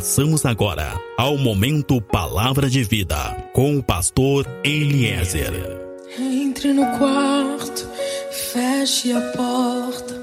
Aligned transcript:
Passamos 0.00 0.46
agora 0.46 0.98
ao 1.14 1.36
momento 1.36 2.00
Palavra 2.00 2.70
de 2.70 2.82
Vida 2.82 3.36
com 3.52 3.76
o 3.76 3.82
pastor 3.82 4.46
Eliezer. 4.64 5.52
Entre 6.18 6.72
no 6.72 6.86
quarto, 6.96 7.86
feche 8.30 9.12
a 9.12 9.20
porta. 9.36 10.14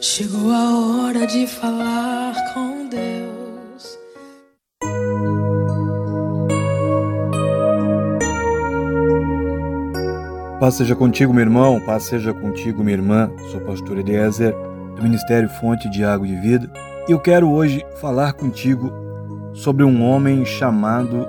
Chegou 0.00 0.50
a 0.50 0.78
hora 0.78 1.26
de 1.26 1.46
falar 1.46 2.34
com 2.54 2.88
Deus. 2.88 3.98
Paz 10.58 10.76
seja 10.76 10.96
contigo, 10.96 11.34
meu 11.34 11.42
irmão, 11.42 11.78
paz 11.84 12.04
seja 12.04 12.32
contigo, 12.32 12.82
minha 12.82 12.96
irmã. 12.96 13.30
Sou 13.50 13.60
o 13.60 13.66
pastor 13.66 13.98
Eliezer, 13.98 14.54
do 14.96 15.02
Ministério 15.02 15.50
Fonte 15.50 15.90
de 15.90 16.02
Água 16.02 16.26
de 16.26 16.36
Vida. 16.36 16.72
E 17.06 17.12
eu 17.12 17.20
quero 17.20 17.50
hoje 17.50 17.84
falar 18.00 18.32
contigo 18.32 19.01
sobre 19.52 19.84
um 19.84 20.02
homem 20.02 20.44
chamado 20.44 21.26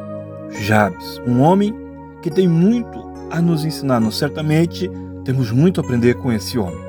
Jabes. 0.49 1.21
Um 1.27 1.41
homem 1.41 1.73
que 2.21 2.29
tem 2.29 2.47
muito 2.47 3.03
a 3.29 3.41
nos 3.41 3.65
ensinar. 3.65 3.99
Nós 3.99 4.15
certamente 4.15 4.89
temos 5.25 5.51
muito 5.51 5.81
a 5.81 5.83
aprender 5.83 6.15
com 6.15 6.31
esse 6.31 6.57
homem. 6.57 6.81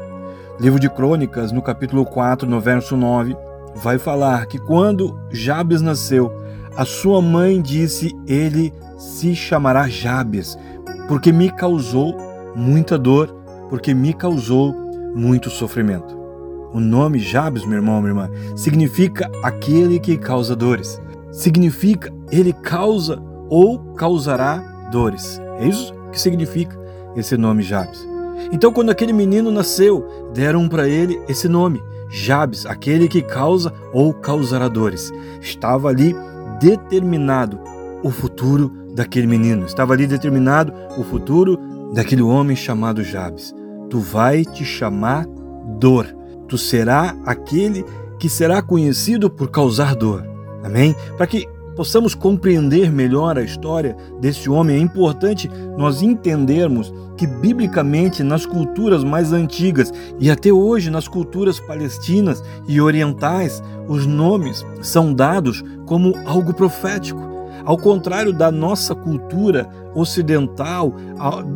Livro 0.60 0.78
de 0.78 0.88
Crônicas, 0.88 1.50
no 1.50 1.62
capítulo 1.62 2.04
4, 2.04 2.48
no 2.48 2.60
verso 2.60 2.96
9, 2.96 3.36
vai 3.74 3.98
falar 3.98 4.46
que 4.46 4.58
quando 4.58 5.18
Jabes 5.30 5.82
nasceu, 5.82 6.32
a 6.76 6.84
sua 6.84 7.20
mãe 7.20 7.60
disse: 7.60 8.14
Ele 8.26 8.72
se 8.98 9.34
chamará 9.34 9.88
Jabes, 9.88 10.56
porque 11.08 11.32
me 11.32 11.50
causou 11.50 12.16
muita 12.54 12.96
dor, 12.96 13.34
porque 13.68 13.92
me 13.92 14.12
causou 14.12 14.72
muito 15.14 15.50
sofrimento. 15.50 16.16
O 16.72 16.80
nome 16.80 17.18
Jabes, 17.18 17.64
meu 17.64 17.76
irmão, 17.76 18.00
minha 18.00 18.10
irmã, 18.10 18.30
significa 18.56 19.30
aquele 19.42 19.98
que 19.98 20.16
causa 20.16 20.56
dores 20.56 21.00
significa 21.34 22.12
ele 22.30 22.52
causa 22.52 23.20
ou 23.48 23.78
causará 23.94 24.88
dores. 24.90 25.40
É 25.58 25.66
isso 25.66 25.92
que 26.10 26.20
significa 26.20 26.78
esse 27.16 27.36
nome 27.36 27.62
Jabes. 27.62 28.06
Então, 28.52 28.72
quando 28.72 28.90
aquele 28.90 29.12
menino 29.12 29.50
nasceu, 29.50 30.30
deram 30.32 30.68
para 30.68 30.88
ele 30.88 31.20
esse 31.28 31.48
nome, 31.48 31.82
Jabes, 32.08 32.66
aquele 32.66 33.08
que 33.08 33.20
causa 33.20 33.72
ou 33.92 34.14
causará 34.14 34.68
dores. 34.68 35.12
Estava 35.40 35.88
ali 35.88 36.14
determinado 36.60 37.58
o 38.02 38.10
futuro 38.10 38.70
daquele 38.94 39.26
menino, 39.26 39.66
estava 39.66 39.92
ali 39.92 40.06
determinado 40.06 40.72
o 40.96 41.02
futuro 41.02 41.58
daquele 41.92 42.22
homem 42.22 42.54
chamado 42.54 43.02
Jabes. 43.02 43.52
Tu 43.90 43.98
vai 43.98 44.44
te 44.44 44.64
chamar 44.64 45.26
dor. 45.80 46.06
Tu 46.48 46.56
será 46.58 47.16
aquele 47.24 47.84
que 48.18 48.28
será 48.28 48.62
conhecido 48.62 49.28
por 49.28 49.50
causar 49.50 49.94
dor. 49.94 50.33
Amém? 50.64 50.96
Para 51.16 51.26
que 51.26 51.46
possamos 51.76 52.14
compreender 52.14 52.90
melhor 52.90 53.36
a 53.36 53.42
história 53.42 53.96
desse 54.20 54.48
homem, 54.48 54.76
é 54.76 54.80
importante 54.80 55.50
nós 55.76 56.02
entendermos 56.02 56.92
que, 57.16 57.26
biblicamente, 57.26 58.22
nas 58.22 58.46
culturas 58.46 59.04
mais 59.04 59.32
antigas 59.32 59.92
e 60.18 60.30
até 60.30 60.52
hoje 60.52 60.90
nas 60.90 61.06
culturas 61.06 61.60
palestinas 61.60 62.42
e 62.66 62.80
orientais, 62.80 63.62
os 63.88 64.06
nomes 64.06 64.64
são 64.80 65.12
dados 65.12 65.62
como 65.86 66.14
algo 66.24 66.54
profético. 66.54 67.33
Ao 67.64 67.78
contrário 67.78 68.32
da 68.32 68.50
nossa 68.50 68.94
cultura 68.94 69.68
ocidental, 69.94 70.94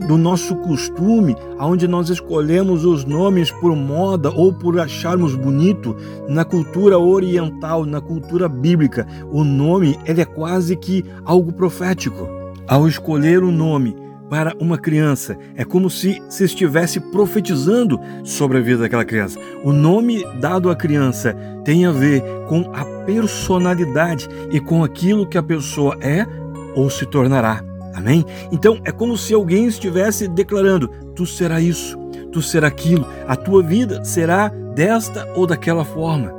do 0.07 0.17
nosso 0.17 0.57
costume, 0.57 1.37
onde 1.61 1.87
nós 1.87 2.09
escolhemos 2.09 2.85
os 2.85 3.05
nomes 3.05 3.51
por 3.51 3.77
moda 3.77 4.31
ou 4.31 4.53
por 4.53 4.81
acharmos 4.81 5.35
bonito, 5.35 5.95
na 6.29 6.45
cultura 6.45 6.99
oriental, 6.99 7.85
na 7.85 8.01
cultura 8.01 8.49
bíblica, 8.49 9.07
o 9.31 9.45
nome 9.45 9.99
ele 10.07 10.23
é 10.23 10.25
quase 10.25 10.77
que 10.77 11.05
algo 11.25 11.53
profético. 11.53 12.27
Ao 12.67 12.89
escolher 12.89 13.43
o 13.43 13.51
nome, 13.51 14.08
para 14.29 14.55
uma 14.59 14.79
criança. 14.79 15.37
É 15.57 15.65
como 15.65 15.89
se 15.89 16.23
se 16.29 16.45
estivesse 16.45 17.01
profetizando 17.01 18.01
sobre 18.25 18.59
a 18.59 18.61
vida 18.61 18.83
daquela 18.83 19.05
criança. 19.05 19.39
O 19.65 19.73
nome 19.73 20.25
dado 20.41 20.71
à 20.71 20.77
criança 20.77 21.37
tem 21.65 21.87
a 21.87 21.93
ver 21.93 22.23
com 22.49 22.71
a 22.75 22.85
personalidade 23.05 24.29
e 24.51 24.61
com 24.61 24.85
aquilo 24.85 25.27
que 25.27 25.39
a 25.39 25.43
pessoa 25.43 25.97
é 26.01 26.27
ou 26.75 26.89
se 26.91 27.07
tornará. 27.07 27.63
Amém? 27.95 28.25
Então 28.53 28.81
é 28.85 28.93
como 28.93 29.17
se 29.17 29.35
alguém 29.35 29.67
estivesse 29.67 30.29
declarando: 30.29 30.89
tu 31.17 31.27
será 31.27 31.61
isso, 31.61 31.99
tu 32.31 32.41
será 32.41 32.69
aquilo, 32.69 33.07
a 33.27 33.35
tua 33.35 33.63
vida 33.63 34.05
será 34.05 34.49
desta 34.49 35.27
ou 35.35 35.47
daquela 35.47 35.85
forma. 35.85 36.33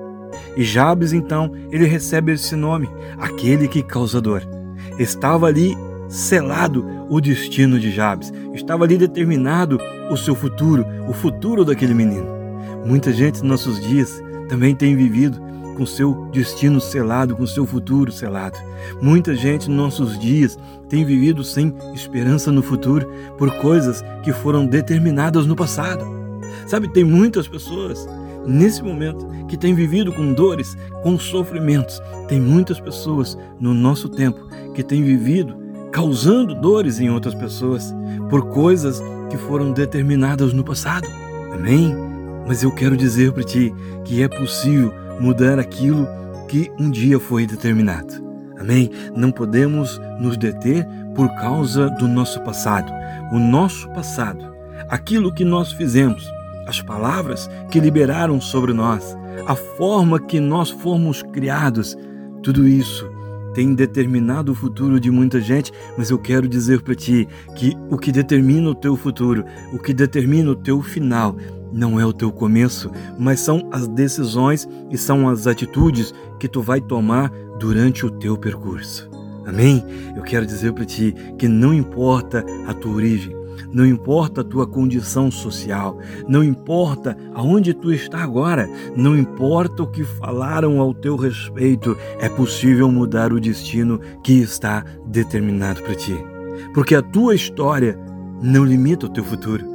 E 0.55 0.63
Jabes 0.63 1.13
então, 1.13 1.51
ele 1.71 1.85
recebe 1.85 2.33
esse 2.33 2.55
nome, 2.55 2.89
aquele 3.17 3.67
que 3.67 3.83
causa 3.83 4.21
dor. 4.21 4.41
Estava 4.97 5.47
ali 5.47 5.75
selado 6.09 7.05
o 7.07 7.21
destino 7.21 7.79
de 7.79 7.91
Jabes. 7.91 8.33
Estava 8.53 8.83
ali 8.83 8.97
determinado 8.97 9.79
o 10.09 10.17
seu 10.17 10.35
futuro, 10.35 10.85
o 11.07 11.13
futuro 11.13 11.63
daquele 11.63 11.93
menino. 11.93 12.27
Muita 12.85 13.13
gente 13.13 13.41
nos 13.41 13.49
nossos 13.49 13.79
dias 13.79 14.21
também 14.49 14.75
tem 14.75 14.95
vivido 14.95 15.39
com 15.77 15.85
seu 15.85 16.27
destino 16.33 16.81
selado, 16.81 17.35
com 17.35 17.47
seu 17.47 17.65
futuro 17.65 18.11
selado. 18.11 18.57
Muita 19.01 19.33
gente 19.35 19.69
nos 19.69 19.77
nossos 19.77 20.19
dias 20.19 20.57
tem 20.89 21.05
vivido 21.05 21.43
sem 21.43 21.73
esperança 21.93 22.51
no 22.51 22.61
futuro 22.61 23.09
por 23.37 23.49
coisas 23.59 24.03
que 24.23 24.33
foram 24.33 24.65
determinadas 24.65 25.45
no 25.45 25.55
passado. 25.55 26.03
Sabe, 26.67 26.89
tem 26.89 27.03
muitas 27.03 27.47
pessoas 27.47 28.05
nesse 28.45 28.83
momento 28.83 29.25
que 29.47 29.55
têm 29.55 29.73
vivido 29.73 30.11
com 30.11 30.33
dores, 30.33 30.75
com 31.03 31.17
sofrimentos. 31.17 32.01
Tem 32.27 32.41
muitas 32.41 32.79
pessoas 32.79 33.37
no 33.59 33.73
nosso 33.73 34.09
tempo 34.09 34.47
que 34.73 34.83
têm 34.83 35.03
vivido 35.03 35.68
causando 35.91 36.55
dores 36.55 36.99
em 36.99 37.09
outras 37.09 37.35
pessoas 37.35 37.93
por 38.29 38.49
coisas 38.49 39.01
que 39.29 39.37
foram 39.37 39.71
determinadas 39.71 40.53
no 40.53 40.63
passado. 40.63 41.07
Amém? 41.53 41.95
Mas 42.47 42.63
eu 42.63 42.73
quero 42.73 42.97
dizer 42.97 43.31
para 43.31 43.43
ti 43.43 43.73
que 44.05 44.23
é 44.23 44.27
possível 44.27 44.93
mudar 45.19 45.59
aquilo 45.59 46.07
que 46.47 46.71
um 46.79 46.89
dia 46.89 47.19
foi 47.19 47.45
determinado. 47.45 48.27
Amém? 48.59 48.89
Não 49.15 49.31
podemos 49.31 49.99
nos 50.19 50.35
deter 50.35 50.85
por 51.15 51.29
causa 51.35 51.89
do 51.91 52.07
nosso 52.07 52.41
passado. 52.41 52.91
O 53.31 53.39
nosso 53.39 53.87
passado, 53.89 54.53
aquilo 54.89 55.33
que 55.33 55.45
nós 55.45 55.71
fizemos, 55.71 56.29
as 56.67 56.81
palavras 56.81 57.49
que 57.71 57.79
liberaram 57.79 58.41
sobre 58.41 58.73
nós, 58.73 59.15
a 59.45 59.55
forma 59.55 60.19
que 60.19 60.39
nós 60.39 60.69
fomos 60.69 61.21
criados, 61.21 61.97
tudo 62.43 62.67
isso 62.67 63.09
tem 63.59 63.75
determinado 63.75 64.53
o 64.53 64.55
futuro 64.55 65.01
de 65.01 65.11
muita 65.11 65.41
gente, 65.41 65.73
mas 65.97 66.09
eu 66.09 66.17
quero 66.17 66.47
dizer 66.47 66.81
para 66.81 66.95
ti 66.95 67.27
que 67.57 67.75
o 67.91 67.97
que 67.97 68.09
determina 68.09 68.69
o 68.69 68.73
teu 68.73 68.95
futuro, 68.95 69.43
o 69.73 69.77
que 69.77 69.93
determina 69.93 70.51
o 70.51 70.55
teu 70.55 70.81
final, 70.81 71.35
não 71.69 71.99
é 71.99 72.05
o 72.05 72.13
teu 72.13 72.31
começo, 72.31 72.89
mas 73.17 73.41
são 73.41 73.67
as 73.69 73.85
decisões 73.85 74.65
e 74.89 74.97
são 74.97 75.27
as 75.27 75.45
atitudes 75.45 76.13
que 76.39 76.47
tu 76.47 76.61
vai 76.61 76.79
tomar 76.79 77.33
durante 77.59 78.05
o 78.05 78.09
teu 78.09 78.37
percurso. 78.37 79.09
Amém? 79.45 79.83
Eu 80.15 80.23
quero 80.23 80.45
dizer 80.45 80.71
para 80.71 80.85
ti 80.85 81.13
que 81.37 81.49
não 81.49 81.73
importa 81.73 82.45
a 82.65 82.73
tua 82.73 82.93
origem, 82.93 83.35
não 83.71 83.85
importa 83.85 84.41
a 84.41 84.43
tua 84.43 84.65
condição 84.67 85.29
social, 85.29 85.97
não 86.27 86.43
importa 86.43 87.15
aonde 87.33 87.73
tu 87.73 87.93
está 87.93 88.23
agora, 88.23 88.69
não 88.95 89.17
importa 89.17 89.83
o 89.83 89.87
que 89.87 90.03
falaram 90.03 90.79
ao 90.79 90.93
teu 90.93 91.15
respeito, 91.15 91.95
é 92.19 92.29
possível 92.29 92.91
mudar 92.91 93.31
o 93.33 93.39
destino 93.39 93.99
que 94.23 94.33
está 94.33 94.83
determinado 95.05 95.81
para 95.83 95.95
ti. 95.95 96.17
Porque 96.73 96.95
a 96.95 97.01
tua 97.01 97.35
história 97.35 97.97
não 98.41 98.63
limita 98.63 99.05
o 99.05 99.09
teu 99.09 99.23
futuro. 99.23 99.65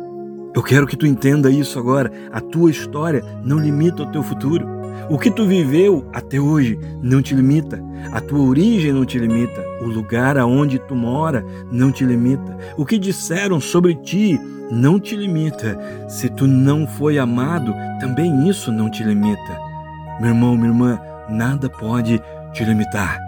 Eu 0.54 0.62
quero 0.62 0.86
que 0.86 0.96
tu 0.96 1.06
entenda 1.06 1.50
isso 1.50 1.78
agora. 1.78 2.12
A 2.30 2.40
tua 2.40 2.70
história 2.70 3.24
não 3.44 3.58
limita 3.58 4.04
o 4.04 4.12
teu 4.12 4.22
futuro. 4.22 4.73
O 5.10 5.18
que 5.18 5.30
tu 5.30 5.46
viveu 5.46 6.08
até 6.12 6.40
hoje 6.40 6.78
não 7.02 7.20
te 7.20 7.34
limita. 7.34 7.82
A 8.12 8.20
tua 8.20 8.40
origem 8.40 8.92
não 8.92 9.04
te 9.04 9.18
limita. 9.18 9.62
O 9.82 9.86
lugar 9.86 10.38
aonde 10.38 10.78
tu 10.78 10.94
mora 10.94 11.44
não 11.70 11.92
te 11.92 12.04
limita. 12.04 12.56
O 12.76 12.86
que 12.86 12.98
disseram 12.98 13.60
sobre 13.60 13.94
ti 13.94 14.40
não 14.70 14.98
te 14.98 15.14
limita. 15.14 15.78
Se 16.08 16.28
tu 16.28 16.46
não 16.46 16.86
foi 16.86 17.18
amado, 17.18 17.74
também 18.00 18.48
isso 18.48 18.72
não 18.72 18.90
te 18.90 19.04
limita. 19.04 19.60
Meu 20.20 20.30
irmão, 20.30 20.56
minha 20.56 20.68
irmã, 20.68 21.00
nada 21.28 21.68
pode 21.68 22.20
te 22.52 22.64
limitar. 22.64 23.18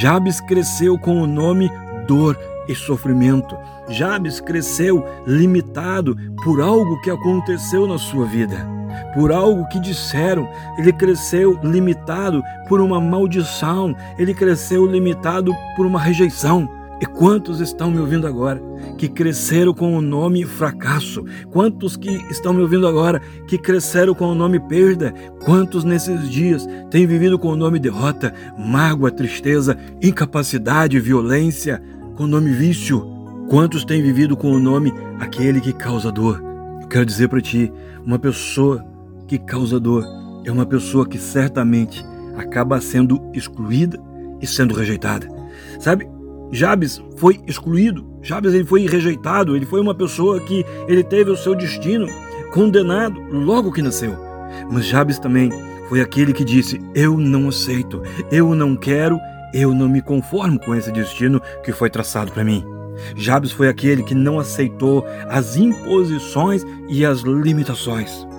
Jabes 0.00 0.40
cresceu 0.42 0.98
com 0.98 1.22
o 1.22 1.26
nome 1.26 1.70
dor 2.06 2.38
e 2.68 2.74
sofrimento. 2.74 3.56
Jabes 3.88 4.38
cresceu 4.40 5.04
limitado 5.26 6.16
por 6.44 6.60
algo 6.60 7.00
que 7.00 7.10
aconteceu 7.10 7.86
na 7.86 7.96
sua 7.96 8.26
vida 8.26 8.81
por 9.14 9.32
algo 9.32 9.66
que 9.68 9.80
disseram. 9.80 10.48
Ele 10.78 10.92
cresceu 10.92 11.58
limitado 11.62 12.42
por 12.68 12.80
uma 12.80 13.00
maldição. 13.00 13.94
Ele 14.18 14.34
cresceu 14.34 14.86
limitado 14.86 15.54
por 15.76 15.86
uma 15.86 16.00
rejeição. 16.00 16.68
E 17.02 17.04
quantos 17.06 17.58
estão 17.58 17.90
me 17.90 17.98
ouvindo 17.98 18.28
agora 18.28 18.62
que 18.96 19.08
cresceram 19.08 19.74
com 19.74 19.96
o 19.96 20.00
nome 20.00 20.44
fracasso? 20.44 21.24
Quantos 21.50 21.96
que 21.96 22.08
estão 22.30 22.52
me 22.52 22.62
ouvindo 22.62 22.86
agora 22.86 23.20
que 23.48 23.58
cresceram 23.58 24.14
com 24.14 24.26
o 24.26 24.36
nome 24.36 24.60
perda? 24.60 25.12
Quantos 25.44 25.82
nesses 25.82 26.30
dias 26.30 26.64
têm 26.92 27.04
vivido 27.04 27.40
com 27.40 27.48
o 27.48 27.56
nome 27.56 27.80
derrota, 27.80 28.32
mágoa, 28.56 29.10
tristeza, 29.10 29.76
incapacidade, 30.00 31.00
violência, 31.00 31.82
com 32.14 32.22
o 32.22 32.28
nome 32.28 32.52
vício? 32.52 33.04
Quantos 33.48 33.84
têm 33.84 34.00
vivido 34.00 34.36
com 34.36 34.52
o 34.52 34.60
nome 34.60 34.94
aquele 35.18 35.60
que 35.60 35.72
causa 35.72 36.12
dor? 36.12 36.40
Eu 36.80 36.86
quero 36.86 37.04
dizer 37.04 37.28
para 37.28 37.40
ti, 37.40 37.72
uma 38.06 38.18
pessoa 38.20 38.91
que 39.32 39.38
causa 39.38 39.80
dor 39.80 40.04
é 40.44 40.52
uma 40.52 40.66
pessoa 40.66 41.08
que 41.08 41.16
certamente 41.16 42.04
acaba 42.36 42.78
sendo 42.82 43.18
excluída 43.32 43.98
e 44.42 44.46
sendo 44.46 44.74
rejeitada. 44.74 45.26
Sabe? 45.80 46.06
Jabes 46.50 47.02
foi 47.16 47.40
excluído, 47.46 48.06
Jabes 48.20 48.52
ele 48.52 48.66
foi 48.66 48.86
rejeitado, 48.86 49.56
ele 49.56 49.64
foi 49.64 49.80
uma 49.80 49.94
pessoa 49.94 50.38
que 50.38 50.66
ele 50.86 51.02
teve 51.02 51.30
o 51.30 51.36
seu 51.36 51.54
destino 51.54 52.06
condenado 52.52 53.18
logo 53.30 53.72
que 53.72 53.80
nasceu. 53.80 54.14
Mas 54.70 54.84
Jabes 54.84 55.18
também 55.18 55.50
foi 55.88 56.02
aquele 56.02 56.34
que 56.34 56.44
disse: 56.44 56.78
Eu 56.94 57.16
não 57.16 57.48
aceito, 57.48 58.02
eu 58.30 58.54
não 58.54 58.76
quero, 58.76 59.18
eu 59.54 59.74
não 59.74 59.88
me 59.88 60.02
conformo 60.02 60.60
com 60.60 60.74
esse 60.74 60.92
destino 60.92 61.40
que 61.64 61.72
foi 61.72 61.88
traçado 61.88 62.32
para 62.32 62.44
mim. 62.44 62.62
Jabes 63.16 63.50
foi 63.50 63.68
aquele 63.68 64.02
que 64.02 64.14
não 64.14 64.38
aceitou 64.38 65.06
as 65.30 65.56
imposições 65.56 66.66
e 66.90 67.02
as 67.02 67.20
limitações. 67.20 68.30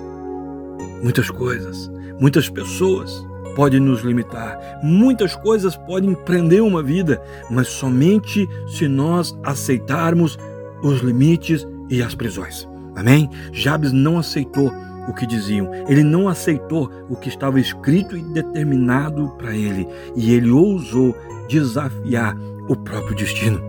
Muitas 1.04 1.28
coisas, 1.28 1.92
muitas 2.18 2.48
pessoas 2.48 3.26
pode 3.54 3.78
nos 3.78 4.00
limitar. 4.00 4.58
Muitas 4.82 5.36
coisas 5.36 5.76
podem 5.76 6.14
prender 6.14 6.62
uma 6.62 6.82
vida, 6.82 7.22
mas 7.50 7.68
somente 7.68 8.48
se 8.66 8.88
nós 8.88 9.38
aceitarmos 9.42 10.38
os 10.82 11.02
limites 11.02 11.68
e 11.90 12.02
as 12.02 12.14
prisões. 12.14 12.66
Amém? 12.96 13.28
Jabes 13.52 13.92
não 13.92 14.18
aceitou 14.18 14.72
o 15.06 15.12
que 15.12 15.26
diziam. 15.26 15.70
Ele 15.86 16.02
não 16.02 16.26
aceitou 16.26 16.90
o 17.10 17.16
que 17.16 17.28
estava 17.28 17.60
escrito 17.60 18.16
e 18.16 18.22
determinado 18.22 19.28
para 19.36 19.54
ele, 19.54 19.86
e 20.16 20.32
ele 20.32 20.50
ousou 20.50 21.14
desafiar 21.50 22.34
o 22.66 22.74
próprio 22.74 23.14
destino. 23.14 23.60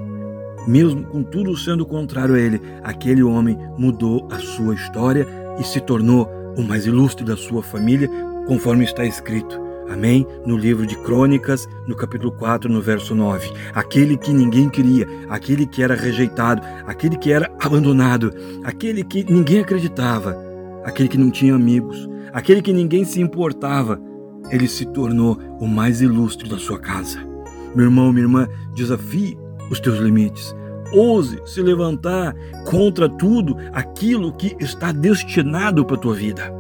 Mesmo 0.65 1.03
com 1.03 1.21
tudo 1.21 1.57
sendo 1.57 1.85
contrário 1.85 2.35
a 2.35 2.39
ele, 2.39 2.61
aquele 2.81 3.23
homem 3.23 3.57
mudou 3.77 4.25
a 4.31 4.39
sua 4.39 4.73
história 4.73 5.27
e 5.59 5.65
se 5.65 5.81
tornou 5.81 6.29
o 6.57 6.63
mais 6.63 6.85
ilustre 6.85 7.25
da 7.25 7.35
sua 7.35 7.61
família, 7.61 8.09
conforme 8.47 8.83
está 8.83 9.05
escrito. 9.05 9.65
Amém? 9.89 10.25
No 10.45 10.57
livro 10.57 10.85
de 10.85 10.95
Crônicas, 10.97 11.67
no 11.87 11.95
capítulo 11.95 12.31
4, 12.31 12.71
no 12.71 12.81
verso 12.81 13.13
9. 13.13 13.51
Aquele 13.73 14.17
que 14.17 14.33
ninguém 14.33 14.69
queria, 14.69 15.07
aquele 15.29 15.67
que 15.67 15.83
era 15.83 15.95
rejeitado, 15.95 16.61
aquele 16.87 17.17
que 17.17 17.31
era 17.31 17.51
abandonado, 17.59 18.33
aquele 18.63 19.03
que 19.03 19.23
ninguém 19.31 19.59
acreditava, 19.59 20.35
aquele 20.83 21.07
que 21.07 21.17
não 21.17 21.29
tinha 21.29 21.53
amigos, 21.53 22.09
aquele 22.33 22.61
que 22.61 22.73
ninguém 22.73 23.05
se 23.05 23.21
importava, 23.21 24.01
ele 24.49 24.67
se 24.67 24.85
tornou 24.87 25.39
o 25.59 25.67
mais 25.67 26.01
ilustre 26.01 26.49
da 26.49 26.57
sua 26.57 26.79
casa. 26.79 27.19
Meu 27.75 27.85
irmão, 27.85 28.11
minha 28.11 28.25
irmã, 28.25 28.47
desafie 28.73 29.37
os 29.69 29.79
teus 29.79 29.99
limites. 29.99 30.55
Ouse 30.95 31.41
se 31.45 31.61
levantar 31.61 32.33
contra 32.65 33.09
tudo 33.09 33.57
aquilo 33.73 34.31
que 34.31 34.55
está 34.59 34.91
destinado 34.91 35.85
para 35.85 35.95
a 35.95 35.99
tua 35.99 36.15
vida. 36.15 36.53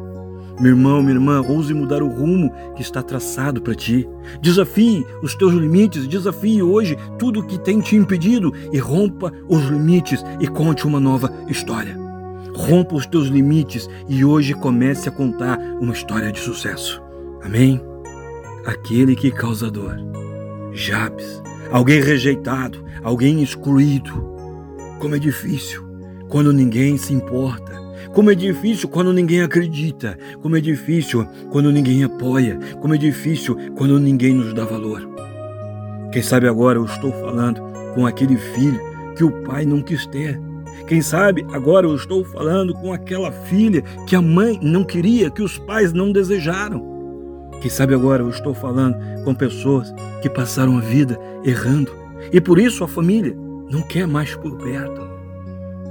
Meu 0.59 0.71
irmão, 0.71 1.01
minha 1.01 1.15
irmã, 1.15 1.41
ouse 1.41 1.73
mudar 1.73 2.01
o 2.01 2.07
rumo 2.07 2.51
que 2.75 2.81
está 2.81 3.03
traçado 3.03 3.61
para 3.61 3.75
ti. 3.75 4.07
Desafie 4.41 5.05
os 5.21 5.35
teus 5.35 5.53
limites, 5.53 6.07
desafie 6.07 6.63
hoje 6.63 6.97
tudo 7.19 7.43
que 7.43 7.59
tem 7.59 7.81
te 7.81 7.95
impedido 7.95 8.53
e 8.71 8.77
rompa 8.77 9.33
os 9.49 9.63
limites 9.63 10.23
e 10.39 10.47
conte 10.47 10.87
uma 10.87 10.99
nova 10.99 11.29
história. 11.49 11.97
Rompa 12.55 12.95
os 12.95 13.05
teus 13.05 13.27
limites 13.27 13.89
e 14.07 14.23
hoje 14.23 14.53
comece 14.53 15.09
a 15.09 15.11
contar 15.11 15.59
uma 15.81 15.91
história 15.91 16.31
de 16.31 16.39
sucesso. 16.39 17.01
Amém? 17.43 17.81
Aquele 18.65 19.13
que 19.13 19.31
causa 19.31 19.69
dor. 19.69 19.97
Jabes, 20.71 21.43
alguém 21.71 22.01
rejeitado, 22.01 22.83
alguém 23.03 23.41
excluído. 23.41 24.33
Como 24.99 25.15
é 25.15 25.19
difícil 25.19 25.83
quando 26.29 26.51
ninguém 26.51 26.97
se 26.97 27.13
importa 27.13 27.85
como 28.15 28.31
é 28.31 28.35
difícil 28.35 28.87
quando 28.87 29.11
ninguém 29.11 29.41
acredita. 29.41 30.17
Como 30.41 30.55
é 30.55 30.61
difícil 30.61 31.27
quando 31.51 31.69
ninguém 31.69 32.01
apoia. 32.01 32.57
Como 32.79 32.95
é 32.95 32.97
difícil 32.97 33.57
quando 33.75 33.99
ninguém 33.99 34.33
nos 34.33 34.53
dá 34.53 34.63
valor. 34.63 35.05
Quem 36.13 36.21
sabe 36.21 36.47
agora 36.47 36.79
eu 36.79 36.85
estou 36.85 37.11
falando 37.11 37.61
com 37.93 38.07
aquele 38.07 38.37
filho 38.37 38.79
que 39.17 39.23
o 39.25 39.43
pai 39.43 39.65
não 39.65 39.81
quis 39.81 40.05
ter. 40.07 40.39
Quem 40.87 41.01
sabe 41.01 41.45
agora 41.51 41.87
eu 41.87 41.93
estou 41.93 42.23
falando 42.23 42.73
com 42.75 42.93
aquela 42.93 43.33
filha 43.33 43.81
que 44.07 44.15
a 44.15 44.21
mãe 44.21 44.57
não 44.61 44.85
queria, 44.85 45.29
que 45.29 45.41
os 45.41 45.57
pais 45.57 45.91
não 45.91 46.13
desejaram. 46.13 46.94
Quem 47.65 47.71
sabe 47.71 47.95
agora 47.95 48.21
eu 48.21 48.29
estou 48.29 48.53
falando 48.53 48.95
com 49.23 49.33
pessoas 49.33 49.91
que 50.21 50.29
passaram 50.29 50.77
a 50.77 50.81
vida 50.81 51.19
errando 51.43 51.91
e 52.31 52.39
por 52.39 52.59
isso 52.59 52.83
a 52.83 52.87
família 52.87 53.35
não 53.71 53.81
quer 53.81 54.05
mais 54.05 54.35
por 54.35 54.55
perto. 54.55 55.01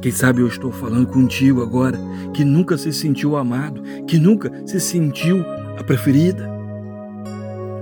Quem 0.01 0.13
sabe 0.13 0.41
eu 0.41 0.47
estou 0.47 0.71
falando 0.71 1.09
contigo 1.09 1.65
agora, 1.65 1.99
que 2.33 2.45
nunca 2.45 2.79
se 2.79 2.93
sentiu 2.93 3.37
amado, 3.37 3.83
que 4.07 4.21
nunca 4.21 4.53
se 4.65 4.79
sentiu 4.79 5.45
a 5.77 5.83
preferida. 5.83 6.49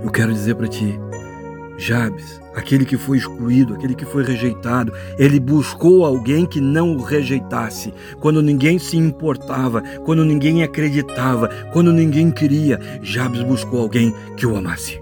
Eu 0.03 0.09
quero 0.09 0.33
dizer 0.33 0.55
para 0.55 0.67
ti, 0.67 0.99
Jabes, 1.77 2.39
aquele 2.55 2.85
que 2.85 2.97
foi 2.97 3.17
excluído, 3.17 3.73
aquele 3.73 3.95
que 3.95 4.05
foi 4.05 4.23
rejeitado, 4.23 4.93
ele 5.17 5.39
buscou 5.39 6.05
alguém 6.05 6.45
que 6.45 6.61
não 6.61 6.95
o 6.95 7.01
rejeitasse. 7.01 7.93
Quando 8.19 8.41
ninguém 8.41 8.77
se 8.77 8.97
importava, 8.97 9.81
quando 10.05 10.23
ninguém 10.23 10.63
acreditava, 10.63 11.49
quando 11.71 11.91
ninguém 11.91 12.31
queria, 12.31 12.79
Jabes 13.01 13.41
buscou 13.43 13.81
alguém 13.81 14.13
que 14.37 14.45
o 14.45 14.55
amasse. 14.55 15.01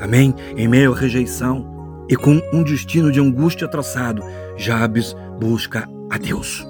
Amém? 0.00 0.34
Em 0.56 0.68
meio 0.68 0.92
à 0.92 0.96
rejeição 0.96 2.04
e 2.08 2.16
com 2.16 2.40
um 2.52 2.62
destino 2.62 3.10
de 3.12 3.20
angústia 3.20 3.68
traçado, 3.68 4.22
Jabes 4.56 5.14
busca 5.38 5.88
a 6.10 6.18
Deus. 6.18 6.66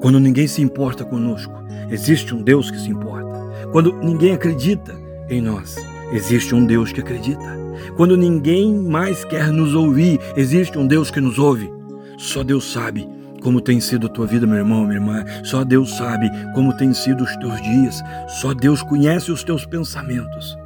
Quando 0.00 0.20
ninguém 0.20 0.46
se 0.46 0.62
importa 0.62 1.04
conosco, 1.04 1.54
existe 1.90 2.34
um 2.34 2.42
Deus 2.42 2.70
que 2.70 2.78
se 2.78 2.90
importa. 2.90 3.26
Quando 3.72 3.92
ninguém 4.00 4.32
acredita 4.32 4.94
em 5.28 5.40
nós, 5.40 5.76
existe 6.12 6.54
um 6.54 6.64
Deus 6.64 6.92
que 6.92 7.00
acredita. 7.00 7.65
Quando 7.96 8.16
ninguém 8.16 8.72
mais 8.74 9.24
quer 9.24 9.50
nos 9.52 9.74
ouvir, 9.74 10.20
existe 10.36 10.78
um 10.78 10.86
Deus 10.86 11.10
que 11.10 11.20
nos 11.20 11.38
ouve. 11.38 11.72
Só 12.18 12.42
Deus 12.42 12.70
sabe 12.72 13.08
como 13.42 13.60
tem 13.60 13.80
sido 13.80 14.06
a 14.06 14.10
tua 14.10 14.26
vida, 14.26 14.46
meu 14.46 14.56
irmão, 14.56 14.84
minha 14.84 14.94
irmã. 14.94 15.24
Só 15.44 15.62
Deus 15.62 15.96
sabe 15.96 16.28
como 16.54 16.76
tem 16.76 16.92
sido 16.92 17.22
os 17.22 17.36
teus 17.36 17.60
dias. 17.62 18.02
Só 18.40 18.52
Deus 18.52 18.82
conhece 18.82 19.30
os 19.30 19.44
teus 19.44 19.64
pensamentos. 19.64 20.56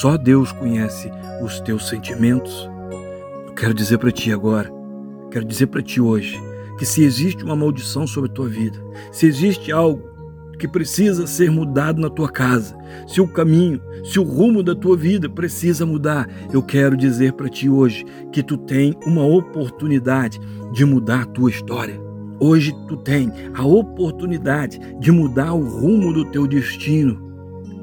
Só 0.00 0.16
Deus 0.16 0.50
conhece 0.52 1.10
os 1.42 1.60
teus 1.60 1.88
sentimentos. 1.88 2.68
Eu 3.46 3.52
quero 3.54 3.72
dizer 3.72 3.98
para 3.98 4.10
ti 4.10 4.32
agora, 4.32 4.70
quero 5.30 5.44
dizer 5.44 5.68
para 5.68 5.82
ti 5.82 6.00
hoje, 6.00 6.40
que 6.78 6.84
se 6.84 7.04
existe 7.04 7.44
uma 7.44 7.56
maldição 7.56 8.06
sobre 8.06 8.30
a 8.30 8.32
tua 8.32 8.48
vida, 8.48 8.78
se 9.12 9.26
existe 9.26 9.70
algo 9.70 10.05
que 10.58 10.66
precisa 10.66 11.26
ser 11.26 11.50
mudado 11.50 12.00
na 12.00 12.08
tua 12.08 12.30
casa, 12.30 12.76
se 13.06 13.20
o 13.20 13.28
caminho, 13.28 13.80
se 14.04 14.18
o 14.18 14.22
rumo 14.22 14.62
da 14.62 14.74
tua 14.74 14.96
vida 14.96 15.28
precisa 15.28 15.84
mudar, 15.84 16.28
eu 16.52 16.62
quero 16.62 16.96
dizer 16.96 17.32
para 17.32 17.48
ti 17.48 17.68
hoje 17.68 18.04
que 18.32 18.42
tu 18.42 18.56
tem 18.56 18.94
uma 19.04 19.24
oportunidade 19.24 20.40
de 20.72 20.84
mudar 20.84 21.22
a 21.22 21.26
tua 21.26 21.50
história. 21.50 22.00
Hoje 22.38 22.74
tu 22.86 22.96
tem 22.96 23.32
a 23.54 23.64
oportunidade 23.64 24.78
de 25.00 25.10
mudar 25.10 25.54
o 25.54 25.60
rumo 25.60 26.12
do 26.12 26.24
teu 26.26 26.46
destino. 26.46 27.22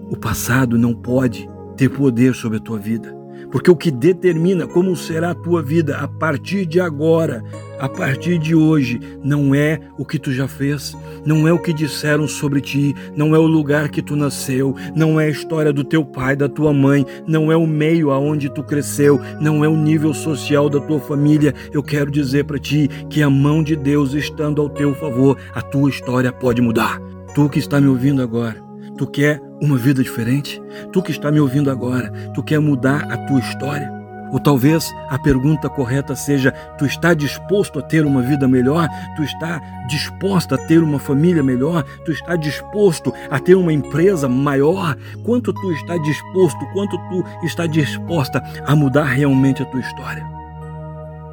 O 0.10 0.16
passado 0.16 0.78
não 0.78 0.94
pode 0.94 1.50
ter 1.76 1.90
poder 1.90 2.36
sobre 2.36 2.58
a 2.58 2.62
tua 2.62 2.78
vida. 2.78 3.23
Porque 3.54 3.70
o 3.70 3.76
que 3.76 3.92
determina 3.92 4.66
como 4.66 4.96
será 4.96 5.30
a 5.30 5.36
tua 5.36 5.62
vida 5.62 5.98
a 5.98 6.08
partir 6.08 6.66
de 6.66 6.80
agora, 6.80 7.44
a 7.80 7.88
partir 7.88 8.40
de 8.40 8.56
hoje, 8.56 9.00
não 9.24 9.54
é 9.54 9.80
o 9.96 10.04
que 10.04 10.18
tu 10.18 10.34
já 10.34 10.48
fez, 10.48 10.98
não 11.24 11.48
é 11.48 11.54
o 11.54 11.60
que 11.60 11.72
disseram 11.72 12.28
sobre 12.28 12.60
ti, 12.62 12.96
não 13.16 13.36
é 13.36 13.38
o 13.38 13.46
lugar 13.46 13.90
que 13.90 14.02
tu 14.02 14.16
nasceu, 14.16 14.76
não 14.96 15.20
é 15.20 15.26
a 15.26 15.30
história 15.30 15.72
do 15.72 15.84
teu 15.84 16.04
pai, 16.04 16.36
da 16.36 16.50
tua 16.50 16.74
mãe, 16.74 17.06
não 17.28 17.52
é 17.52 17.56
o 17.56 17.68
meio 17.68 18.10
aonde 18.10 18.50
tu 18.50 18.64
cresceu, 18.64 19.22
não 19.40 19.64
é 19.64 19.68
o 19.68 19.78
nível 19.78 20.16
social 20.16 20.68
da 20.68 20.80
tua 20.80 21.00
família. 21.00 21.54
Eu 21.72 21.84
quero 21.84 22.10
dizer 22.10 22.46
para 22.46 22.58
ti 22.58 22.90
que 23.08 23.22
a 23.22 23.30
mão 23.30 23.62
de 23.62 23.76
Deus 23.76 24.16
estando 24.16 24.64
ao 24.64 24.70
teu 24.70 24.96
favor, 24.96 25.38
a 25.54 25.62
tua 25.62 25.92
história 25.92 26.32
pode 26.32 26.60
mudar. 26.60 27.00
Tu 27.36 27.48
que 27.50 27.60
está 27.60 27.80
me 27.80 27.88
ouvindo 27.88 28.24
agora, 28.24 28.73
Tu 28.98 29.08
quer 29.08 29.42
uma 29.62 29.78
vida 29.78 30.04
diferente? 30.04 30.62
Tu 30.92 31.02
que 31.02 31.12
está 31.12 31.32
me 31.32 31.40
ouvindo 31.40 31.72
agora, 31.72 32.12
tu 32.34 32.44
quer 32.44 32.60
mudar 32.60 33.12
a 33.12 33.18
tua 33.26 33.40
história? 33.40 33.92
Ou 34.32 34.40
talvez 34.40 34.92
a 35.10 35.20
pergunta 35.20 35.70
correta 35.70 36.16
seja: 36.16 36.52
tu 36.78 36.86
está 36.86 37.14
disposto 37.14 37.78
a 37.78 37.82
ter 37.84 38.04
uma 38.04 38.22
vida 38.22 38.48
melhor? 38.48 38.90
Tu 39.16 39.24
está 39.24 39.62
disposta 39.88 40.56
a 40.56 40.58
ter 40.58 40.82
uma 40.82 40.98
família 40.98 41.44
melhor? 41.44 41.84
Tu 42.04 42.12
está 42.12 42.36
disposto 42.36 43.14
a 43.30 43.40
ter 43.40 43.56
uma 43.56 43.72
empresa 43.72 44.28
maior? 44.28 44.98
Quanto 45.24 45.54
tu 45.54 45.72
está 45.74 45.98
disposto, 45.98 46.66
quanto 46.74 46.98
tu 47.10 47.24
está 47.46 47.68
disposta 47.68 48.44
a 48.66 48.76
mudar 48.76 49.06
realmente 49.06 49.62
a 49.62 49.66
tua 49.66 49.82
história? 49.82 50.33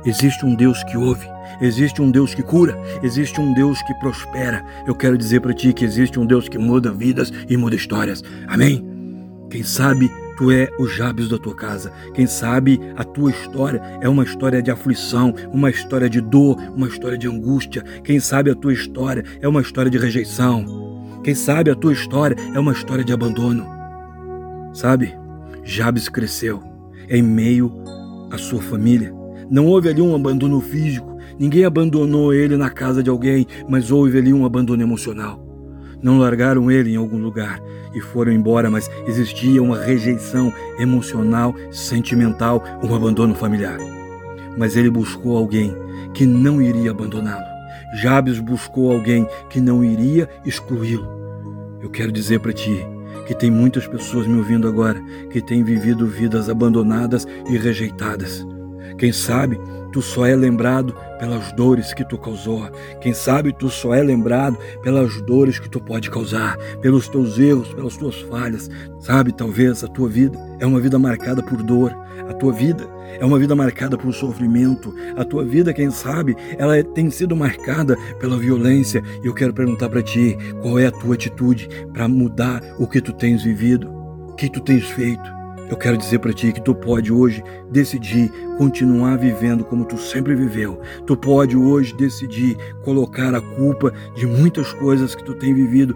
Existe 0.04 0.47
um 0.47 0.54
Deus 0.54 0.83
que 0.85 0.97
ouve, 0.97 1.28
existe 1.61 2.00
um 2.00 2.11
Deus 2.11 2.35
que 2.35 2.42
cura, 2.42 2.78
existe 3.02 3.38
um 3.38 3.52
Deus 3.52 3.83
que 3.83 3.92
prospera. 3.95 4.64
Eu 4.87 4.95
quero 4.95 5.19
dizer 5.19 5.40
para 5.40 5.52
ti 5.52 5.75
que 5.75 5.85
existe 5.85 6.19
um 6.19 6.25
Deus 6.25 6.49
que 6.49 6.57
muda 6.57 6.90
vidas 6.90 7.30
e 7.49 7.57
muda 7.57 7.76
histórias. 7.76 8.25
Amém? 8.47 8.83
Quem 9.50 9.62
sabe 9.62 10.11
tu 10.38 10.50
é 10.50 10.71
o 10.78 10.87
Jabes 10.87 11.28
da 11.28 11.37
tua 11.37 11.54
casa. 11.54 11.92
Quem 12.14 12.26
sabe 12.26 12.80
a 12.97 13.04
tua 13.04 13.30
história 13.30 13.83
é 14.00 14.09
uma 14.09 14.25
história 14.25 14.62
de 14.62 14.71
aflição, 14.71 15.35
uma 15.52 15.69
história 15.69 16.09
de 16.09 16.23
dor, 16.23 16.57
uma 16.75 16.88
história 16.88 17.19
de 17.19 17.28
angústia. 17.28 17.83
Quem 18.02 18.19
sabe 18.19 18.50
a 18.50 18.54
tua 18.54 18.73
história 18.73 19.23
é 19.42 19.47
uma 19.47 19.61
história 19.61 19.90
de 19.90 19.99
rejeição. 19.99 21.21
Quem 21.23 21.35
sabe 21.35 21.71
a 21.71 21.75
tua 21.75 21.92
história 21.92 22.37
é 22.54 22.59
uma 22.59 22.73
história 22.73 23.04
de 23.04 23.12
abandono. 23.12 23.66
Sabe? 24.73 25.14
Jabes 25.62 26.09
cresceu 26.09 26.62
em 27.07 27.23
meio 27.23 27.71
à 28.30 28.38
sua 28.38 28.62
família 28.62 29.19
não 29.50 29.66
houve 29.66 29.88
ali 29.88 30.00
um 30.00 30.14
abandono 30.14 30.61
físico, 30.61 31.19
ninguém 31.37 31.64
abandonou 31.64 32.33
ele 32.33 32.57
na 32.57 32.71
casa 32.71 33.02
de 33.02 33.11
alguém, 33.11 33.47
mas 33.69 33.90
houve 33.90 34.16
ali 34.16 34.33
um 34.33 34.45
abandono 34.45 34.80
emocional. 34.80 35.45
Não 36.00 36.19
largaram 36.19 36.71
ele 36.71 36.92
em 36.92 36.97
algum 36.97 37.19
lugar 37.19 37.61
e 37.92 38.00
foram 38.00 38.33
embora, 38.33 38.71
mas 38.71 38.88
existia 39.09 39.61
uma 39.61 39.76
rejeição 39.76 40.52
emocional, 40.78 41.54
sentimental, 41.73 42.62
um 42.83 42.95
abandono 42.95 43.35
familiar. 43.35 43.78
Mas 44.57 44.76
ele 44.76 44.88
buscou 44.88 45.37
alguém 45.37 45.75
que 46.14 46.25
não 46.25 46.62
iria 46.62 46.92
abandoná-lo. 46.92 47.45
Jabes 47.95 48.38
buscou 48.38 48.92
alguém 48.92 49.26
que 49.50 49.61
não 49.61 49.85
iria 49.85 50.28
excluí-lo. 50.47 51.09
Eu 51.83 51.90
quero 51.90 52.12
dizer 52.12 52.38
para 52.38 52.52
ti 52.52 52.87
que 53.26 53.35
tem 53.35 53.50
muitas 53.50 53.87
pessoas 53.87 54.26
me 54.26 54.38
ouvindo 54.38 54.69
agora 54.69 55.02
que 55.30 55.42
têm 55.42 55.64
vivido 55.64 56.07
vidas 56.07 56.49
abandonadas 56.49 57.26
e 57.49 57.57
rejeitadas. 57.57 58.47
Quem 58.99 59.12
sabe 59.12 59.59
tu 59.92 60.00
só 60.00 60.26
é 60.26 60.35
lembrado 60.35 60.94
pelas 61.18 61.52
dores 61.52 61.92
que 61.92 62.04
tu 62.04 62.16
causou. 62.16 62.68
Quem 63.00 63.12
sabe 63.12 63.52
tu 63.52 63.68
só 63.68 63.94
é 63.94 64.02
lembrado 64.02 64.56
pelas 64.82 65.20
dores 65.23 65.59
que 65.59 65.68
tu 65.68 65.80
pode 65.80 66.11
causar, 66.11 66.56
pelos 66.80 67.09
teus 67.09 67.38
erros, 67.38 67.73
pelas 67.75 67.97
tuas 67.97 68.20
falhas. 68.23 68.70
Sabe, 69.00 69.32
talvez 69.32 69.85
a 69.85 69.88
tua 69.88 70.09
vida 70.09 70.38
é 70.59 70.66
uma 70.66 70.80
vida 70.80 70.99
marcada 70.99 71.42
por 71.42 71.62
dor. 71.62 71.94
A 72.28 72.35
tua 72.35 72.52
vida 72.52 72.88
é 73.18 73.25
uma 73.25 73.38
vida 73.38 73.56
marcada 73.56 73.99
por 73.99 74.12
sofrimento. 74.14 74.94
A 75.16 75.25
tua 75.25 75.44
vida, 75.44 75.73
quem 75.73 75.90
sabe, 75.90 76.37
ela 76.56 76.82
tem 76.82 77.11
sido 77.11 77.35
marcada 77.35 77.97
pela 78.18 78.38
violência. 78.38 79.02
E 79.23 79.26
eu 79.26 79.35
quero 79.35 79.52
perguntar 79.52 79.88
para 79.88 80.02
ti, 80.02 80.37
qual 80.62 80.78
é 80.78 80.87
a 80.87 80.92
tua 80.92 81.14
atitude 81.14 81.68
para 81.92 82.09
mudar 82.09 82.62
o 82.78 82.87
que 82.87 83.00
tu 83.00 83.12
tens 83.12 83.42
vivido? 83.42 83.90
O 84.28 84.35
que 84.35 84.49
tu 84.49 84.61
tens 84.61 84.85
feito? 84.85 85.39
Eu 85.70 85.76
quero 85.76 85.96
dizer 85.96 86.18
para 86.18 86.32
ti 86.32 86.52
que 86.52 86.60
tu 86.60 86.74
pode 86.74 87.12
hoje 87.12 87.44
decidir 87.70 88.28
continuar 88.58 89.16
vivendo 89.16 89.64
como 89.64 89.84
tu 89.84 89.96
sempre 89.96 90.34
viveu. 90.34 90.80
Tu 91.06 91.16
pode 91.16 91.56
hoje 91.56 91.96
decidir 91.96 92.56
colocar 92.82 93.32
a 93.36 93.40
culpa 93.40 93.92
de 94.16 94.26
muitas 94.26 94.72
coisas 94.72 95.14
que 95.14 95.22
tu 95.22 95.32
tem 95.32 95.54
vivido 95.54 95.94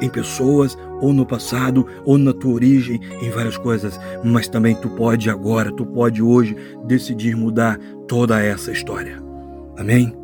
em 0.00 0.08
pessoas, 0.08 0.78
ou 1.00 1.12
no 1.12 1.26
passado, 1.26 1.84
ou 2.04 2.16
na 2.16 2.32
tua 2.32 2.54
origem, 2.54 3.00
em 3.20 3.28
várias 3.30 3.58
coisas. 3.58 3.98
Mas 4.22 4.46
também 4.46 4.76
tu 4.76 4.88
pode 4.90 5.28
agora, 5.28 5.72
tu 5.72 5.84
pode 5.84 6.22
hoje 6.22 6.56
decidir 6.84 7.34
mudar 7.34 7.76
toda 8.06 8.40
essa 8.40 8.70
história. 8.70 9.20
Amém? 9.76 10.16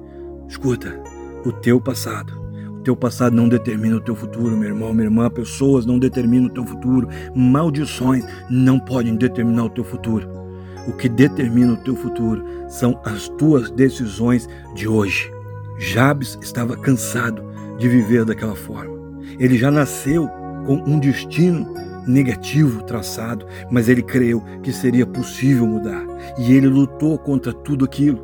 Escuta, 0.48 1.02
o 1.44 1.50
teu 1.50 1.80
passado 1.80 2.43
teu 2.84 2.94
passado 2.94 3.34
não 3.34 3.48
determina 3.48 3.96
o 3.96 4.00
teu 4.00 4.14
futuro, 4.14 4.56
meu 4.56 4.68
irmão, 4.68 4.92
minha 4.92 5.06
irmã. 5.06 5.30
Pessoas 5.30 5.86
não 5.86 5.98
determinam 5.98 6.46
o 6.46 6.50
teu 6.50 6.64
futuro. 6.64 7.08
Maldições 7.34 8.24
não 8.50 8.78
podem 8.78 9.16
determinar 9.16 9.64
o 9.64 9.70
teu 9.70 9.82
futuro. 9.82 10.28
O 10.86 10.92
que 10.92 11.08
determina 11.08 11.72
o 11.72 11.76
teu 11.78 11.96
futuro 11.96 12.44
são 12.68 13.00
as 13.04 13.28
tuas 13.30 13.70
decisões 13.70 14.46
de 14.74 14.86
hoje. 14.86 15.32
Jabes 15.78 16.38
estava 16.42 16.76
cansado 16.76 17.42
de 17.78 17.88
viver 17.88 18.24
daquela 18.24 18.54
forma. 18.54 18.94
Ele 19.38 19.56
já 19.56 19.70
nasceu 19.70 20.28
com 20.66 20.76
um 20.86 21.00
destino 21.00 21.66
negativo 22.06 22.82
traçado, 22.82 23.46
mas 23.70 23.88
ele 23.88 24.02
creu 24.02 24.42
que 24.62 24.72
seria 24.72 25.06
possível 25.06 25.66
mudar. 25.66 26.04
E 26.38 26.52
ele 26.52 26.68
lutou 26.68 27.18
contra 27.18 27.52
tudo 27.52 27.84
aquilo. 27.84 28.22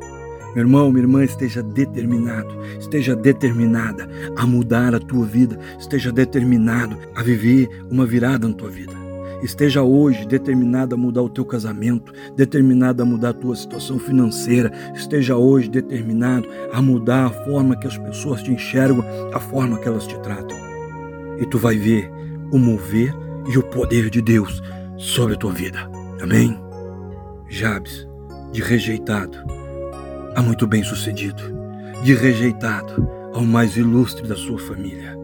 Meu 0.55 0.65
irmão, 0.65 0.91
minha 0.91 1.03
irmã, 1.03 1.23
esteja 1.23 1.63
determinado, 1.63 2.53
esteja 2.77 3.15
determinada 3.15 4.09
a 4.35 4.45
mudar 4.45 4.93
a 4.93 4.99
tua 4.99 5.25
vida, 5.25 5.57
esteja 5.79 6.11
determinado 6.11 6.97
a 7.15 7.23
viver 7.23 7.69
uma 7.89 8.05
virada 8.05 8.47
na 8.47 8.53
tua 8.53 8.69
vida. 8.69 8.91
Esteja 9.41 9.81
hoje 9.81 10.27
determinado 10.27 10.93
a 10.93 10.97
mudar 10.97 11.23
o 11.23 11.29
teu 11.29 11.43
casamento, 11.43 12.13
determinado 12.35 13.01
a 13.01 13.05
mudar 13.05 13.29
a 13.29 13.33
tua 13.33 13.55
situação 13.55 13.97
financeira, 13.97 14.71
esteja 14.93 15.35
hoje 15.35 15.69
determinado 15.69 16.47
a 16.71 16.81
mudar 16.81 17.25
a 17.25 17.45
forma 17.45 17.75
que 17.75 17.87
as 17.87 17.97
pessoas 17.97 18.43
te 18.43 18.51
enxergam, 18.51 19.03
a 19.33 19.39
forma 19.39 19.79
que 19.79 19.87
elas 19.87 20.05
te 20.05 20.19
tratam. 20.19 20.57
E 21.39 21.45
tu 21.45 21.57
vai 21.57 21.75
ver 21.75 22.11
o 22.51 22.59
mover 22.59 23.15
e 23.51 23.57
o 23.57 23.63
poder 23.63 24.09
de 24.09 24.21
Deus 24.21 24.61
sobre 24.97 25.33
a 25.33 25.37
tua 25.37 25.53
vida. 25.53 25.89
Amém? 26.21 26.55
Jabes, 27.47 28.07
de 28.51 28.61
rejeitado, 28.61 29.37
a 30.35 30.41
muito 30.41 30.65
bem 30.65 30.83
sucedido, 30.83 31.43
de 32.03 32.13
rejeitado 32.13 33.09
ao 33.33 33.43
mais 33.43 33.75
ilustre 33.75 34.27
da 34.27 34.35
sua 34.35 34.59
família. 34.59 35.17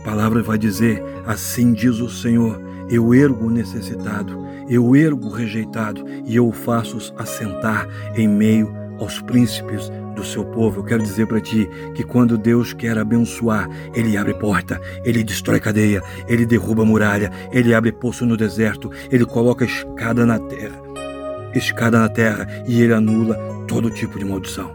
A 0.00 0.02
palavra 0.02 0.42
vai 0.42 0.58
dizer: 0.58 1.02
Assim 1.26 1.72
diz 1.72 2.00
o 2.00 2.08
Senhor, 2.08 2.60
eu 2.90 3.14
ergo 3.14 3.46
o 3.46 3.50
necessitado, 3.50 4.44
eu 4.68 4.94
ergo 4.96 5.28
o 5.28 5.32
rejeitado 5.32 6.04
e 6.24 6.36
eu 6.36 6.48
o 6.48 6.52
faço 6.52 7.12
assentar 7.16 7.86
em 8.16 8.26
meio 8.26 8.74
aos 8.98 9.20
príncipes 9.20 9.90
do 10.14 10.24
seu 10.24 10.44
povo. 10.44 10.80
Eu 10.80 10.84
quero 10.84 11.02
dizer 11.02 11.26
para 11.26 11.40
ti 11.40 11.68
que 11.94 12.02
quando 12.02 12.36
Deus 12.36 12.72
quer 12.72 12.98
abençoar, 12.98 13.68
Ele 13.94 14.16
abre 14.16 14.34
porta, 14.34 14.80
Ele 15.04 15.22
destrói 15.22 15.60
cadeia, 15.60 16.02
Ele 16.28 16.44
derruba 16.44 16.84
muralha, 16.84 17.30
Ele 17.52 17.74
abre 17.74 17.92
poço 17.92 18.26
no 18.26 18.36
deserto, 18.36 18.90
Ele 19.10 19.24
coloca 19.24 19.64
escada 19.64 20.26
na 20.26 20.38
terra 20.38 20.90
escada 21.58 21.98
na 21.98 22.08
terra 22.08 22.46
e 22.66 22.80
ele 22.82 22.92
anula 22.92 23.36
todo 23.70 23.88
tipo 23.88 24.18
de 24.18 24.24
maldição. 24.24 24.72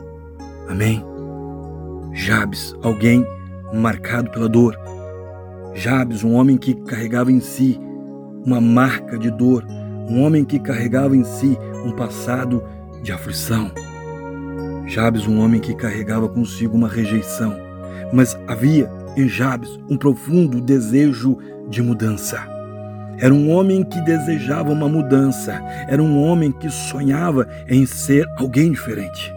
Amém? 0.70 1.04
Jabes, 2.14 2.74
alguém 2.82 3.26
marcado 3.74 4.32
pela 4.32 4.48
dor. 4.48 4.74
Jabes, 5.74 6.24
um 6.24 6.34
homem 6.34 6.58
que 6.58 6.74
carregava 6.74 7.30
em 7.30 7.42
si 7.42 7.78
uma 8.46 8.62
marca 8.62 9.20
de 9.20 9.30
dor, 9.30 9.66
um 10.10 10.22
homem 10.22 10.46
que 10.46 10.58
carregava 10.58 11.14
em 11.14 11.26
si 11.26 11.58
um 11.86 11.92
passado 11.92 12.64
de 13.04 13.12
aflição. 13.12 13.70
Jabes, 14.88 15.28
um 15.28 15.42
homem 15.42 15.60
que 15.60 15.76
carregava 15.76 16.30
consigo 16.30 16.78
uma 16.78 16.88
rejeição, 16.88 17.54
mas 18.14 18.38
havia 18.48 18.90
em 19.18 19.28
Jabes 19.28 19.78
um 19.90 19.98
profundo 19.98 20.62
desejo 20.62 21.38
de 21.68 21.82
mudança. 21.82 22.55
Era 23.20 23.34
um 23.34 23.50
homem 23.50 23.84
que 23.84 24.02
desejava 24.02 24.72
uma 24.72 24.90
mudança, 24.90 25.54
era 25.88 26.02
um 26.02 26.22
homem 26.22 26.52
que 26.52 26.70
sonhava 26.70 27.48
em 27.70 27.86
ser 27.86 28.26
alguém 28.38 28.72
diferente. 28.72 29.34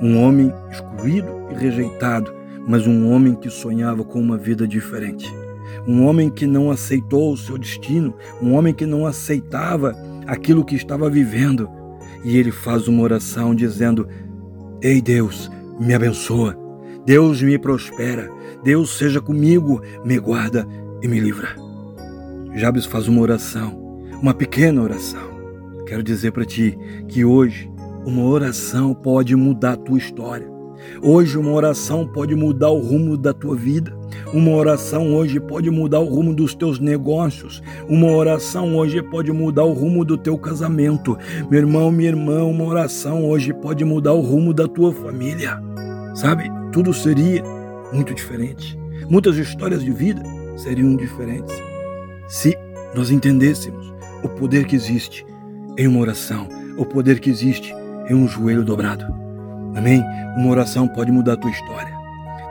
Um 0.00 0.22
homem 0.22 0.52
excluído 0.70 1.28
e 1.50 1.54
rejeitado, 1.54 2.32
mas 2.66 2.86
um 2.86 3.10
homem 3.10 3.34
que 3.34 3.50
sonhava 3.50 4.04
com 4.04 4.20
uma 4.20 4.36
vida 4.36 4.66
diferente. 4.66 5.26
Um 5.86 6.04
homem 6.04 6.30
que 6.30 6.46
não 6.46 6.70
aceitou 6.70 7.32
o 7.32 7.36
seu 7.36 7.58
destino, 7.58 8.14
um 8.40 8.54
homem 8.54 8.74
que 8.74 8.86
não 8.86 9.06
aceitava 9.06 9.96
aquilo 10.26 10.64
que 10.64 10.76
estava 10.76 11.08
vivendo. 11.08 11.68
E 12.24 12.36
ele 12.36 12.50
faz 12.50 12.88
uma 12.88 13.02
oração 13.02 13.54
dizendo: 13.54 14.08
Ei 14.82 15.00
Deus, 15.00 15.50
me 15.80 15.94
abençoa. 15.94 16.56
Deus 17.04 17.40
me 17.40 17.58
prospera. 17.58 18.30
Deus 18.64 18.96
seja 18.96 19.20
comigo, 19.20 19.80
me 20.04 20.18
guarda 20.18 20.66
e 21.02 21.08
me 21.08 21.20
livra. 21.20 21.65
Jabes 22.56 22.86
faz 22.86 23.06
uma 23.06 23.20
oração, 23.20 23.78
uma 24.22 24.32
pequena 24.32 24.82
oração. 24.82 25.20
Quero 25.86 26.02
dizer 26.02 26.32
para 26.32 26.46
ti 26.46 26.74
que 27.06 27.22
hoje 27.22 27.70
uma 28.06 28.22
oração 28.22 28.94
pode 28.94 29.36
mudar 29.36 29.72
a 29.72 29.76
tua 29.76 29.98
história. 29.98 30.50
Hoje 31.02 31.36
uma 31.36 31.52
oração 31.52 32.08
pode 32.08 32.34
mudar 32.34 32.70
o 32.70 32.80
rumo 32.80 33.14
da 33.14 33.34
tua 33.34 33.54
vida. 33.54 33.94
Uma 34.32 34.52
oração 34.52 35.14
hoje 35.14 35.38
pode 35.38 35.70
mudar 35.70 36.00
o 36.00 36.06
rumo 36.06 36.34
dos 36.34 36.54
teus 36.54 36.78
negócios. 36.78 37.62
Uma 37.90 38.10
oração 38.10 38.74
hoje 38.74 39.02
pode 39.02 39.30
mudar 39.30 39.64
o 39.64 39.74
rumo 39.74 40.02
do 40.02 40.16
teu 40.16 40.38
casamento. 40.38 41.14
Meu 41.50 41.60
irmão, 41.60 41.92
minha 41.92 42.08
irmã, 42.08 42.42
uma 42.44 42.64
oração 42.64 43.26
hoje 43.26 43.52
pode 43.52 43.84
mudar 43.84 44.14
o 44.14 44.22
rumo 44.22 44.54
da 44.54 44.66
tua 44.66 44.94
família. 44.94 45.60
Sabe? 46.14 46.50
Tudo 46.72 46.94
seria 46.94 47.42
muito 47.92 48.14
diferente. 48.14 48.78
Muitas 49.10 49.36
histórias 49.36 49.84
de 49.84 49.90
vida 49.90 50.22
seriam 50.56 50.96
diferentes 50.96 51.75
se 52.28 52.56
nós 52.94 53.10
entendêssemos 53.10 53.92
o 54.22 54.28
poder 54.28 54.66
que 54.66 54.76
existe 54.76 55.26
em 55.78 55.86
uma 55.86 56.00
oração, 56.00 56.48
o 56.78 56.84
poder 56.84 57.20
que 57.20 57.30
existe 57.30 57.74
em 58.08 58.14
um 58.14 58.26
joelho 58.26 58.64
dobrado. 58.64 59.04
Amém? 59.74 60.02
Uma 60.36 60.50
oração 60.50 60.88
pode 60.88 61.12
mudar 61.12 61.34
a 61.34 61.36
tua 61.36 61.50
história. 61.50 61.94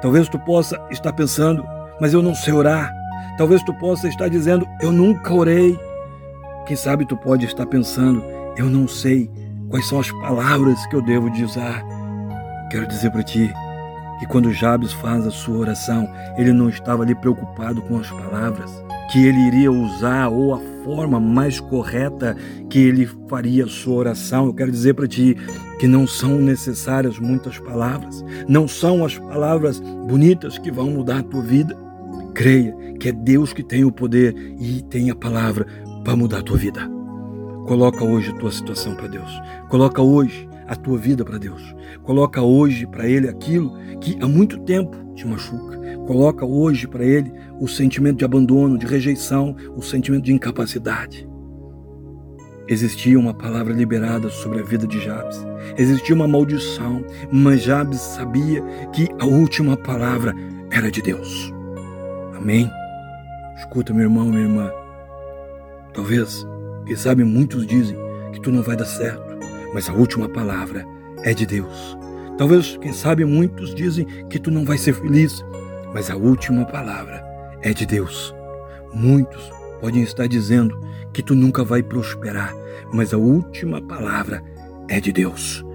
Talvez 0.02 0.30
tu 0.30 0.38
possa 0.40 0.80
estar 0.92 1.14
pensando, 1.14 1.66
mas 2.00 2.14
eu 2.14 2.22
não 2.22 2.36
sei 2.36 2.54
orar. 2.54 2.94
Talvez 3.38 3.64
tu 3.64 3.74
possa 3.76 4.08
estar 4.08 4.30
dizendo, 4.30 4.68
eu 4.82 4.92
nunca 4.92 5.34
orei. 5.34 5.78
Quem 6.66 6.76
sabe 6.76 7.06
tu 7.06 7.18
pode 7.18 7.46
estar 7.46 7.66
pensando, 7.66 8.24
eu 8.58 8.70
não 8.70 8.88
sei 8.88 9.30
Quais 9.70 9.88
são 9.88 10.00
as 10.00 10.12
palavras 10.12 10.86
que 10.88 10.96
eu 10.96 11.02
devo 11.02 11.30
de 11.30 11.44
usar? 11.44 11.84
Quero 12.70 12.88
dizer 12.88 13.12
para 13.12 13.24
ti 13.24 13.52
que 14.20 14.26
quando 14.28 14.54
Jabes 14.54 14.94
faz 14.94 15.26
a 15.26 15.32
sua 15.32 15.58
oração, 15.58 16.08
ele 16.38 16.54
não 16.54 16.70
estava 16.70 17.04
ali 17.04 17.16
preocupado 17.16 17.82
com 17.82 17.98
as 17.98 18.10
palavras 18.10 18.72
que 19.12 19.26
ele 19.26 19.40
iria 19.40 19.72
usar 19.72 20.30
ou 20.30 20.54
a 20.54 20.60
forma 20.84 21.20
mais 21.20 21.60
correta 21.60 22.36
que 22.70 22.80
ele 22.80 23.08
faria 23.28 23.68
sua 23.68 23.96
oração. 23.96 24.46
Eu 24.48 24.54
quero 24.54 24.72
dizer 24.72 24.94
para 24.94 25.08
ti 25.08 25.36
que 25.80 25.88
não 25.88 26.08
são 26.08 26.38
necessárias 26.38 27.20
muitas 27.20 27.60
palavras, 27.60 28.24
não 28.48 28.68
são 28.68 29.04
as 29.06 29.18
palavras 29.18 29.80
bonitas 29.80 30.58
que 30.58 30.72
vão 30.72 30.90
mudar 30.90 31.20
a 31.20 31.24
tua 31.24 31.42
vida. 31.42 31.76
Creia 32.34 32.76
que 33.00 33.10
é 33.10 33.12
Deus 33.12 33.54
que 33.54 33.64
tem 33.64 33.84
o 33.86 33.92
poder 33.92 34.36
e 34.60 34.82
tem 34.84 35.10
a 35.10 35.16
palavra 35.16 35.66
para 36.04 36.16
mudar 36.16 36.40
a 36.40 36.44
tua 36.44 36.58
vida. 36.58 36.90
Coloca 37.66 38.04
hoje 38.04 38.30
a 38.30 38.36
tua 38.36 38.52
situação 38.52 38.96
para 38.96 39.08
Deus. 39.08 39.42
Coloca 39.70 40.02
hoje 40.02 40.48
a 40.68 40.76
tua 40.76 40.98
vida 40.98 41.24
para 41.24 41.38
Deus. 41.38 41.76
Coloca 42.04 42.42
hoje 42.42 42.86
para 42.86 43.08
Ele 43.08 43.28
aquilo 43.28 43.78
que 44.00 44.18
há 44.22 44.28
muito 44.28 44.60
tempo 44.60 44.96
te 45.14 45.28
machuca. 45.28 45.78
Coloca 46.06 46.46
hoje 46.46 46.88
para 46.88 47.04
Ele 47.04 47.32
o 47.60 47.68
sentimento 47.68 48.18
de 48.18 48.26
abandono, 48.26 48.78
de 48.78 48.86
rejeição, 48.86 49.56
o 49.76 49.82
sentimento 49.82 50.24
de 50.24 50.34
incapacidade. 50.34 51.28
Existia 52.68 53.20
uma 53.20 53.34
palavra 53.34 53.74
liberada 53.74 54.30
sobre 54.30 54.60
a 54.60 54.64
vida 54.64 54.88
de 54.88 55.00
Jabes. 55.00 55.38
Existia 55.78 56.16
uma 56.16 56.28
maldição, 56.28 57.04
mas 57.32 57.62
Jabes 57.62 58.00
sabia 58.00 58.64
que 58.92 59.08
a 59.20 59.26
última 59.26 59.78
palavra 59.78 60.34
era 60.72 60.90
de 60.90 61.02
Deus. 61.02 61.54
Amém? 62.36 62.70
Escuta, 63.58 63.94
meu 63.94 64.04
irmão, 64.04 64.26
minha 64.26 64.42
irmã. 64.42 64.72
Talvez 65.94 66.46
quem 66.86 66.96
sabe 66.96 67.24
muitos 67.24 67.66
dizem 67.68 67.98
que 68.34 68.42
tu 68.42 68.52
não 68.52 68.64
vai 68.64 68.76
dar 68.76 68.86
certo, 68.86 69.35
mas 69.74 69.90
a 69.90 69.94
última 69.94 70.30
palavra 70.30 70.86
é 71.24 71.34
de 71.34 71.46
Deus. 71.46 71.98
Talvez, 72.38 72.78
quem 72.78 72.92
sabe, 72.92 73.24
muitos 73.24 73.74
dizem 73.74 74.06
que 74.30 74.40
tu 74.40 74.52
não 74.52 74.66
vai 74.66 74.78
ser 74.78 74.94
feliz, 74.94 75.44
mas 75.94 76.10
a 76.10 76.16
última 76.16 76.66
palavra 76.66 77.24
é 77.62 77.74
de 77.74 77.86
Deus. 77.86 78.36
Muitos 78.94 79.50
podem 79.80 80.04
estar 80.04 80.28
dizendo 80.28 80.78
que 81.14 81.24
tu 81.24 81.34
nunca 81.34 81.64
vai 81.64 81.82
prosperar, 81.82 82.54
mas 82.94 83.14
a 83.14 83.18
última 83.18 83.82
palavra 83.82 84.44
é 84.90 85.00
de 85.00 85.12
Deus. 85.12 85.66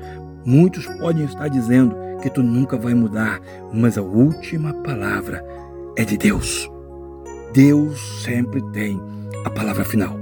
Muitos 0.45 0.87
podem 0.99 1.25
estar 1.25 1.49
dizendo 1.49 1.97
que 2.23 2.31
tu 2.31 2.43
nunca 2.43 2.77
vai 2.77 2.95
mudar, 2.95 3.41
mas 3.73 3.97
a 3.97 4.03
última 4.03 4.75
palavra 4.83 5.45
é 5.97 6.05
de 6.05 6.17
Deus. 6.19 6.71
Deus 7.53 8.23
sempre 8.23 8.63
tem 8.73 9.01
a 9.45 9.51
palavra 9.51 9.85
final. 9.85 10.17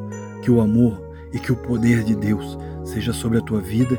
que 0.42 0.50
o 0.50 0.60
amor 0.60 1.00
e 1.32 1.38
que 1.38 1.52
o 1.52 1.56
poder 1.56 2.04
de 2.04 2.14
Deus 2.14 2.58
seja 2.84 3.12
sobre 3.12 3.38
a 3.38 3.40
tua 3.40 3.60
vida, 3.60 3.98